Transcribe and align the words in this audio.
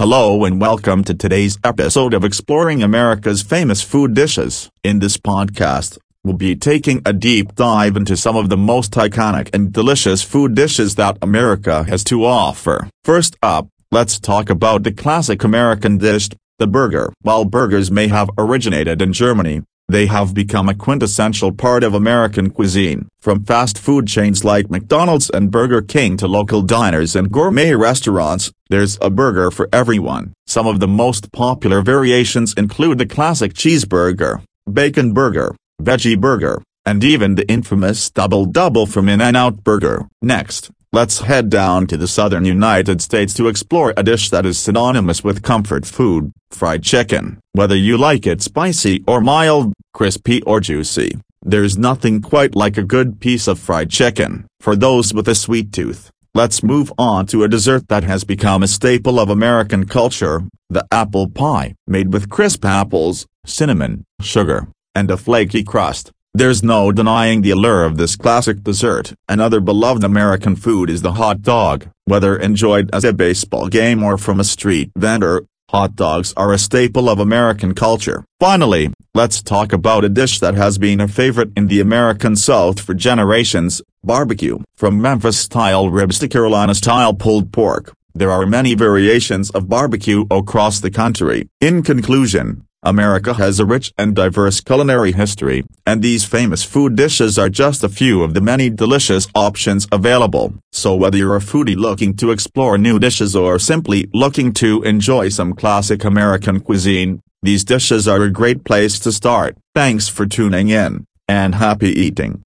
Hello 0.00 0.44
and 0.44 0.60
welcome 0.60 1.02
to 1.02 1.12
today's 1.12 1.58
episode 1.64 2.14
of 2.14 2.22
Exploring 2.22 2.84
America's 2.84 3.42
Famous 3.42 3.82
Food 3.82 4.14
Dishes. 4.14 4.70
In 4.84 5.00
this 5.00 5.16
podcast, 5.16 5.98
we'll 6.22 6.36
be 6.36 6.54
taking 6.54 7.02
a 7.04 7.12
deep 7.12 7.56
dive 7.56 7.96
into 7.96 8.16
some 8.16 8.36
of 8.36 8.48
the 8.48 8.56
most 8.56 8.92
iconic 8.92 9.50
and 9.52 9.72
delicious 9.72 10.22
food 10.22 10.54
dishes 10.54 10.94
that 10.94 11.18
America 11.20 11.82
has 11.82 12.04
to 12.04 12.24
offer. 12.24 12.88
First 13.02 13.34
up, 13.42 13.66
let's 13.90 14.20
talk 14.20 14.50
about 14.50 14.84
the 14.84 14.92
classic 14.92 15.42
American 15.42 15.98
dish, 15.98 16.28
the 16.60 16.68
burger. 16.68 17.12
While 17.22 17.44
burgers 17.44 17.90
may 17.90 18.06
have 18.06 18.30
originated 18.38 19.02
in 19.02 19.12
Germany, 19.12 19.62
they 19.88 20.06
have 20.06 20.34
become 20.34 20.68
a 20.68 20.74
quintessential 20.74 21.50
part 21.52 21.82
of 21.82 21.94
American 21.94 22.50
cuisine, 22.50 23.08
from 23.20 23.44
fast 23.44 23.78
food 23.78 24.06
chains 24.06 24.44
like 24.44 24.70
McDonald's 24.70 25.30
and 25.30 25.50
Burger 25.50 25.80
King 25.80 26.16
to 26.18 26.28
local 26.28 26.62
diners 26.62 27.16
and 27.16 27.30
gourmet 27.30 27.74
restaurants, 27.74 28.52
there's 28.68 28.98
a 29.00 29.08
burger 29.08 29.50
for 29.50 29.68
everyone. 29.72 30.32
Some 30.46 30.66
of 30.66 30.80
the 30.80 30.88
most 30.88 31.32
popular 31.32 31.80
variations 31.80 32.52
include 32.54 32.98
the 32.98 33.06
classic 33.06 33.54
cheeseburger, 33.54 34.42
bacon 34.70 35.14
burger, 35.14 35.56
veggie 35.82 36.20
burger, 36.20 36.62
and 36.84 37.02
even 37.02 37.34
the 37.34 37.48
infamous 37.48 38.10
Double 38.10 38.44
Double 38.44 38.86
from 38.86 39.08
In-N-Out 39.08 39.64
Burger. 39.64 40.06
Next, 40.22 40.70
Let's 40.90 41.20
head 41.20 41.50
down 41.50 41.86
to 41.88 41.98
the 41.98 42.08
southern 42.08 42.46
United 42.46 43.02
States 43.02 43.34
to 43.34 43.48
explore 43.48 43.92
a 43.94 44.02
dish 44.02 44.30
that 44.30 44.46
is 44.46 44.58
synonymous 44.58 45.22
with 45.22 45.42
comfort 45.42 45.84
food, 45.84 46.32
fried 46.50 46.82
chicken. 46.82 47.40
Whether 47.52 47.76
you 47.76 47.98
like 47.98 48.26
it 48.26 48.40
spicy 48.40 49.04
or 49.06 49.20
mild, 49.20 49.74
crispy 49.92 50.40
or 50.44 50.60
juicy, 50.60 51.18
there's 51.42 51.76
nothing 51.76 52.22
quite 52.22 52.56
like 52.56 52.78
a 52.78 52.82
good 52.82 53.20
piece 53.20 53.46
of 53.48 53.58
fried 53.58 53.90
chicken. 53.90 54.46
For 54.60 54.76
those 54.76 55.12
with 55.12 55.28
a 55.28 55.34
sweet 55.34 55.74
tooth, 55.74 56.10
let's 56.34 56.62
move 56.62 56.90
on 56.96 57.26
to 57.26 57.44
a 57.44 57.48
dessert 57.48 57.88
that 57.88 58.04
has 58.04 58.24
become 58.24 58.62
a 58.62 58.66
staple 58.66 59.20
of 59.20 59.28
American 59.28 59.84
culture, 59.84 60.44
the 60.70 60.86
apple 60.90 61.28
pie. 61.28 61.74
Made 61.86 62.14
with 62.14 62.30
crisp 62.30 62.64
apples, 62.64 63.26
cinnamon, 63.44 64.04
sugar, 64.22 64.68
and 64.94 65.10
a 65.10 65.18
flaky 65.18 65.62
crust. 65.64 66.12
There's 66.34 66.62
no 66.62 66.92
denying 66.92 67.40
the 67.40 67.50
allure 67.50 67.84
of 67.84 67.96
this 67.96 68.14
classic 68.14 68.62
dessert. 68.62 69.14
Another 69.28 69.60
beloved 69.60 70.04
American 70.04 70.56
food 70.56 70.90
is 70.90 71.02
the 71.02 71.14
hot 71.14 71.42
dog. 71.42 71.86
Whether 72.04 72.36
enjoyed 72.36 72.90
as 72.92 73.04
a 73.04 73.12
baseball 73.12 73.68
game 73.68 74.04
or 74.04 74.18
from 74.18 74.38
a 74.38 74.44
street 74.44 74.92
vendor, 74.94 75.46
hot 75.70 75.96
dogs 75.96 76.34
are 76.36 76.52
a 76.52 76.58
staple 76.58 77.08
of 77.08 77.18
American 77.18 77.74
culture. 77.74 78.24
Finally, 78.38 78.92
let's 79.14 79.42
talk 79.42 79.72
about 79.72 80.04
a 80.04 80.08
dish 80.08 80.38
that 80.38 80.54
has 80.54 80.78
been 80.78 81.00
a 81.00 81.08
favorite 81.08 81.50
in 81.56 81.66
the 81.66 81.80
American 81.80 82.36
South 82.36 82.78
for 82.78 82.94
generations, 82.94 83.82
barbecue. 84.04 84.58
From 84.76 85.00
Memphis-style 85.00 85.90
ribs 85.90 86.18
to 86.20 86.28
Carolina-style 86.28 87.14
pulled 87.14 87.52
pork, 87.52 87.92
there 88.14 88.30
are 88.30 88.46
many 88.46 88.74
variations 88.74 89.50
of 89.50 89.68
barbecue 89.68 90.24
across 90.30 90.78
the 90.78 90.90
country. 90.90 91.48
In 91.60 91.82
conclusion, 91.82 92.64
America 92.82 93.34
has 93.34 93.58
a 93.58 93.66
rich 93.66 93.92
and 93.98 94.14
diverse 94.14 94.60
culinary 94.60 95.12
history, 95.12 95.64
and 95.84 96.00
these 96.00 96.24
famous 96.24 96.62
food 96.62 96.94
dishes 96.94 97.36
are 97.36 97.48
just 97.48 97.82
a 97.82 97.88
few 97.88 98.22
of 98.22 98.34
the 98.34 98.40
many 98.40 98.70
delicious 98.70 99.26
options 99.34 99.88
available. 99.90 100.54
So 100.70 100.94
whether 100.94 101.18
you're 101.18 101.36
a 101.36 101.48
foodie 101.50 101.76
looking 101.76 102.14
to 102.18 102.30
explore 102.30 102.78
new 102.78 103.00
dishes 103.00 103.34
or 103.34 103.58
simply 103.58 104.08
looking 104.14 104.52
to 104.54 104.82
enjoy 104.82 105.28
some 105.30 105.54
classic 105.54 106.04
American 106.04 106.60
cuisine, 106.60 107.20
these 107.42 107.64
dishes 107.64 108.06
are 108.06 108.22
a 108.22 108.30
great 108.30 108.64
place 108.64 109.00
to 109.00 109.10
start. 109.10 109.56
Thanks 109.74 110.06
for 110.06 110.24
tuning 110.26 110.68
in, 110.68 111.04
and 111.26 111.56
happy 111.56 111.90
eating. 111.90 112.36